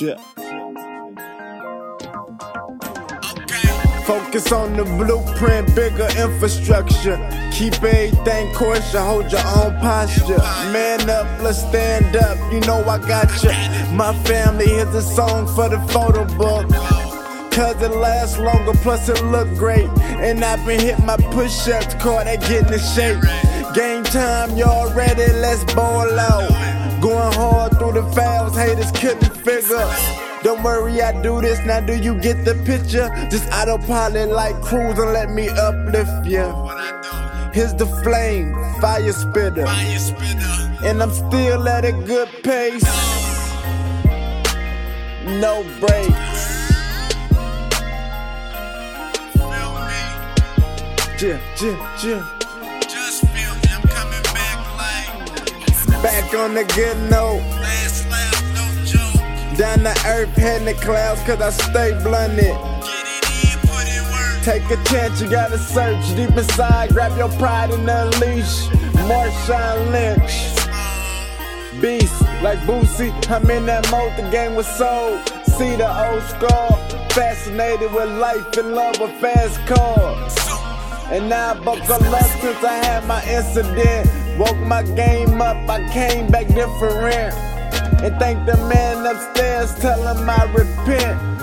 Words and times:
Yeah. 0.00 0.16
Focus 4.04 4.52
on 4.52 4.76
the 4.76 4.84
blueprint, 4.84 5.74
bigger 5.74 6.08
infrastructure. 6.18 7.16
Keep 7.52 7.74
everything 7.82 8.52
kosher, 8.54 9.00
hold 9.00 9.30
your 9.30 9.40
own 9.40 9.78
posture. 9.80 10.38
Man 10.72 11.08
up, 11.10 11.26
let's 11.42 11.58
stand 11.58 12.16
up, 12.16 12.36
you 12.52 12.60
know 12.60 12.82
I 12.84 12.98
got 13.06 13.30
you. 13.42 13.50
My 13.94 14.14
family, 14.24 14.66
here's 14.66 14.94
a 14.94 15.02
song 15.02 15.46
for 15.54 15.68
the 15.68 15.78
photo 15.92 16.24
book. 16.36 16.93
Cause 17.54 17.80
it 17.82 17.92
lasts 17.92 18.36
longer, 18.36 18.72
plus 18.82 19.08
it 19.08 19.24
look 19.26 19.48
great. 19.56 19.88
And 20.00 20.44
I've 20.44 20.66
been 20.66 20.80
hitting 20.80 21.06
my 21.06 21.16
push 21.16 21.68
ups, 21.68 21.94
caught 21.94 22.26
at 22.26 22.40
getting 22.40 22.72
in 22.72 22.80
shape. 22.80 23.22
Game 23.74 24.02
time, 24.02 24.56
y'all 24.56 24.92
ready? 24.92 25.32
Let's 25.34 25.62
ball 25.72 26.18
out. 26.18 26.50
Going 27.00 27.32
hard 27.32 27.78
through 27.78 27.92
the 27.92 28.02
fouls, 28.12 28.56
haters 28.56 28.90
couldn't 28.90 29.36
figure. 29.44 29.88
Don't 30.42 30.64
worry, 30.64 31.00
I 31.00 31.22
do 31.22 31.40
this. 31.40 31.60
Now, 31.64 31.78
do 31.78 31.94
you 31.94 32.18
get 32.20 32.44
the 32.44 32.54
picture? 32.66 33.08
Just 33.30 33.48
autopilot 33.52 34.30
like 34.30 34.60
cruise 34.60 34.98
and 34.98 35.12
let 35.12 35.30
me 35.30 35.48
uplift 35.48 36.26
you. 36.26 36.42
Here's 37.52 37.72
the 37.74 37.86
flame, 38.02 38.52
fire 38.80 39.12
spitter. 39.12 39.64
And 40.84 41.00
I'm 41.00 41.12
still 41.12 41.68
at 41.68 41.84
a 41.84 41.92
good 41.92 42.28
pace. 42.42 42.82
No 45.24 45.62
breaks. 45.78 46.53
Yeah, 51.20 51.38
yeah, 51.62 51.96
yeah. 52.02 52.80
Just 52.80 53.22
feel 53.28 53.54
me, 53.54 53.68
I'm 53.70 53.82
coming 53.82 54.22
back 54.34 54.58
like 54.76 56.02
Back 56.02 56.34
on 56.34 56.54
the 56.54 56.64
good 56.74 56.98
note. 57.08 57.40
last 57.62 58.10
laugh, 58.10 58.42
no 58.56 58.84
joke. 58.84 59.56
Down 59.56 59.84
the 59.84 59.94
earth, 60.06 60.34
heading 60.36 60.66
the 60.66 60.74
clouds, 60.74 61.22
cause 61.22 61.40
I 61.40 61.50
stay 61.50 61.92
blunted. 62.02 62.38
Get 62.38 63.06
it 63.06 63.54
in, 63.54 63.58
put 63.60 63.86
in 63.86 64.02
work. 64.10 64.42
Take 64.42 64.68
a 64.76 64.82
chance, 64.90 65.20
you 65.22 65.30
gotta 65.30 65.56
search 65.56 66.04
deep 66.16 66.36
inside. 66.36 66.90
Grab 66.90 67.16
your 67.16 67.30
pride 67.38 67.70
and 67.70 67.88
unleash. 67.88 68.66
Marshawn 69.06 69.92
Lynch. 69.92 70.50
Beast 71.80 72.20
like 72.42 72.58
Boosie, 72.60 73.12
I'm 73.30 73.48
in 73.50 73.66
that 73.66 73.88
mode, 73.90 74.16
the 74.16 74.28
game 74.30 74.56
was 74.56 74.66
sold. 74.66 75.20
See 75.46 75.76
the 75.76 75.86
old 75.86 76.22
scar, 76.24 76.76
fascinated 77.10 77.92
with 77.92 78.10
life 78.18 78.58
in 78.58 78.74
love 78.74 78.98
with 79.00 79.12
fast 79.20 79.58
cars. 79.66 80.43
And 81.12 81.28
now 81.28 81.52
I 81.52 81.54
buckle 81.54 82.14
up 82.14 82.22
since 82.40 82.64
I 82.64 82.74
had 82.84 83.06
my 83.06 83.22
incident. 83.24 84.38
Woke 84.38 84.58
my 84.66 84.82
game 84.82 85.40
up, 85.40 85.68
I 85.68 85.88
came 85.92 86.28
back 86.28 86.46
different. 86.48 87.34
And 88.02 88.16
thank 88.18 88.46
the 88.46 88.56
man 88.68 89.06
upstairs, 89.06 89.74
tell 89.76 90.00
him 90.00 90.28
I 90.28 90.44
repent. 90.52 91.34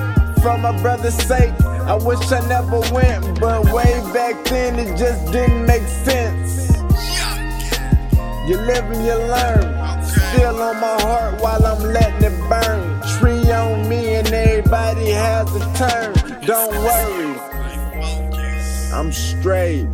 For 0.41 0.57
my 0.57 0.79
brother's 0.81 1.13
sake, 1.13 1.53
I 1.61 1.95
wish 1.95 2.31
I 2.31 2.39
never 2.47 2.79
went. 2.91 3.39
But 3.39 3.71
way 3.71 4.01
back 4.13 4.43
then, 4.45 4.79
it 4.79 4.97
just 4.97 5.31
didn't 5.31 5.65
make 5.65 5.83
sense. 5.83 6.71
You 8.47 8.57
live 8.57 8.85
and 8.91 9.05
you 9.05 9.15
learn. 9.15 10.03
Still 10.03 10.61
on 10.61 10.81
my 10.81 11.01
heart 11.01 11.41
while 11.41 11.65
I'm 11.65 11.81
letting 11.93 12.23
it 12.23 12.49
burn. 12.49 13.01
Tree 13.19 13.51
on 13.51 13.87
me 13.87 14.15
and 14.15 14.27
everybody 14.27 15.11
has 15.11 15.47
a 15.55 15.59
turn. 15.77 16.41
Don't 16.45 16.73
worry. 16.73 17.10
I'm 19.01 19.11
straight. 19.11 19.87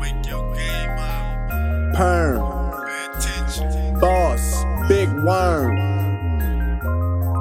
Wake 0.00 0.26
your 0.26 0.52
game 0.56 0.98
up. 0.98 1.94
Perm, 1.94 2.40
boss, 4.00 4.64
big 4.88 5.08
worm. 5.22 5.76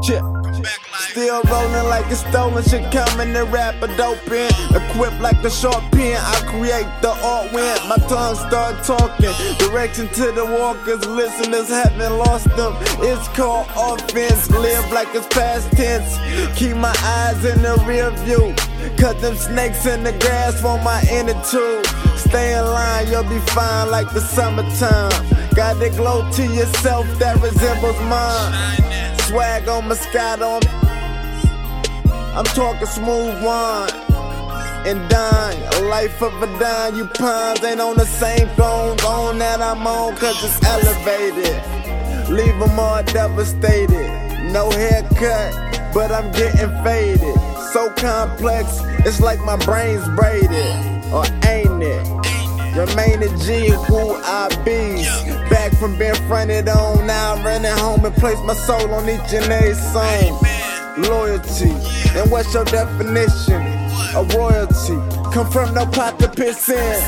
Chip. 0.03 0.38
Still 1.19 1.41
rolling 1.51 1.89
like 1.89 2.09
it's 2.09 2.21
stolen 2.21 2.63
shit 2.63 2.89
coming 2.93 3.33
to 3.33 3.43
rap 3.43 3.75
a 3.83 3.87
dope 3.97 4.31
in. 4.31 4.49
Equipped 4.73 5.19
like 5.19 5.43
a 5.43 5.49
sharp 5.49 5.83
pen, 5.91 6.15
I 6.15 6.39
create 6.47 6.87
the 7.01 7.11
art 7.21 7.51
when 7.51 7.75
my 7.89 7.97
tongue 8.07 8.35
start 8.35 8.81
talking. 8.85 9.33
Direction 9.57 10.07
to 10.07 10.31
the 10.31 10.45
walkers, 10.45 11.05
listeners 11.05 11.67
haven't 11.67 12.17
lost 12.17 12.45
them. 12.55 12.73
It's 13.03 13.27
called 13.35 13.67
offense, 13.75 14.49
live 14.49 14.89
like 14.93 15.09
it's 15.13 15.27
past 15.27 15.69
tense. 15.73 16.17
Keep 16.57 16.77
my 16.77 16.95
eyes 17.03 17.43
in 17.43 17.63
the 17.63 17.75
rear 17.85 18.11
view. 18.23 18.55
Cause 18.95 19.21
them 19.21 19.35
snakes 19.35 19.85
in 19.85 20.05
the 20.05 20.13
grass 20.19 20.63
want 20.63 20.83
my 20.83 21.03
inner 21.11 21.33
tube. 21.51 21.85
Stay 22.15 22.57
in 22.57 22.63
line, 22.63 23.11
you'll 23.11 23.23
be 23.23 23.39
fine 23.51 23.91
like 23.91 24.09
the 24.13 24.21
summertime. 24.21 25.11
Got 25.53 25.79
the 25.79 25.89
glow 25.89 26.31
to 26.31 26.43
yourself 26.45 27.05
that 27.19 27.41
resembles 27.41 27.99
mine. 28.07 29.17
Swag 29.27 29.67
on 29.67 29.83
Moscato. 29.83 30.88
I'm 32.35 32.45
talking 32.45 32.87
smooth 32.87 33.43
wine 33.43 33.89
and 34.85 35.09
dine. 35.09 35.61
A 35.73 35.81
life 35.89 36.21
of 36.21 36.41
a 36.41 36.47
dime. 36.59 36.95
You 36.95 37.05
pines 37.05 37.63
ain't 37.63 37.81
on 37.81 37.97
the 37.97 38.05
same 38.05 38.47
throne. 38.49 38.97
Gone 38.97 39.39
that 39.39 39.61
I'm 39.61 39.85
on, 39.85 40.15
cause 40.15 40.41
it's 40.43 40.63
elevated. 40.63 42.29
Leave 42.29 42.57
them 42.59 42.79
all 42.79 43.03
devastated. 43.03 44.09
No 44.53 44.69
haircut, 44.71 45.93
but 45.93 46.11
I'm 46.11 46.31
getting 46.31 46.71
faded. 46.83 47.35
So 47.73 47.91
complex, 47.91 48.79
it's 49.05 49.19
like 49.19 49.39
my 49.39 49.57
brain's 49.65 50.07
braided. 50.09 50.75
Or 51.11 51.25
ain't 51.47 51.83
it? 51.83 52.07
Remain 52.77 53.23
a 53.23 53.37
G 53.39 53.69
who 53.69 54.13
I 54.23 54.47
be. 54.63 55.03
Back 55.49 55.73
from 55.73 55.97
being 55.97 56.15
fronted 56.27 56.69
on, 56.69 57.07
now 57.07 57.33
I'm 57.33 57.43
running 57.43 57.71
home 57.71 58.05
and 58.05 58.15
place 58.15 58.39
my 58.45 58.53
soul 58.53 58.93
on 58.93 59.09
each 59.09 59.33
and 59.33 59.51
every 59.51 59.73
song. 59.73 60.58
Loyalty, 61.07 61.71
and 62.17 62.29
what's 62.29 62.53
your 62.53 62.65
definition 62.65 63.61
of 64.15 64.33
royalty? 64.35 64.97
Come 65.33 65.49
from 65.49 65.73
no 65.73 65.85
pot 65.85 66.19
to 66.19 66.27
piss 66.27 66.67
in. 66.69 67.01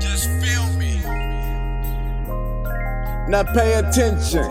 Just 0.00 0.28
feel 0.40 0.66
me. 0.78 0.96
Now 3.28 3.42
pay 3.52 3.74
attention. 3.74 4.48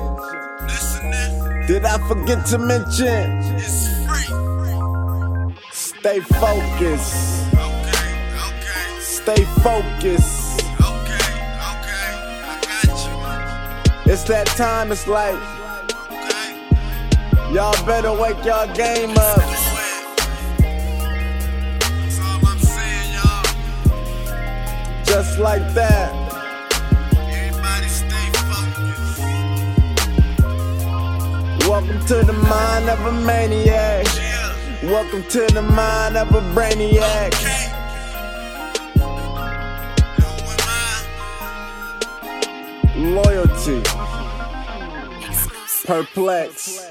Listening. 0.63 1.65
Did 1.65 1.85
I 1.85 1.97
forget 2.07 2.45
to 2.47 2.57
mention? 2.59 3.31
It's 3.55 3.87
free. 4.05 4.35
Stay 5.71 6.19
focused. 6.19 7.53
Okay, 7.53 8.09
okay, 8.47 8.99
Stay 8.99 9.43
focused. 9.63 10.63
okay, 10.79 11.29
okay. 11.71 12.09
I 12.45 12.61
got 12.85 14.05
you. 14.05 14.11
It's 14.13 14.23
that 14.25 14.47
time, 14.55 14.91
it's 14.91 15.07
like. 15.07 15.58
Y'all 17.53 17.85
better 17.85 18.13
wake 18.13 18.43
y'all 18.45 18.67
game 18.75 19.11
up. 19.11 19.37
That's 20.57 22.19
all 22.19 22.45
I'm 22.45 22.59
saying, 22.59 23.13
y'all. 23.13 23.43
Just 25.03 25.39
like 25.39 25.73
that. 25.73 26.13
Everybody 27.15 27.87
stay 27.87 28.29
focused. 28.49 29.19
Welcome 31.67 32.05
to 32.05 32.23
the 32.23 32.33
mind 32.33 32.89
of 32.89 32.99
a 33.05 33.11
maniac. 33.11 34.05
Yeah. 34.15 34.55
Welcome 34.83 35.23
to 35.29 35.47
the 35.47 35.61
mind 35.61 36.17
of 36.17 36.29
a 36.31 36.41
brainiac. 36.53 37.33
Okay. 37.33 37.65
Loyalty. 42.95 43.81
Perplex. 45.85 46.89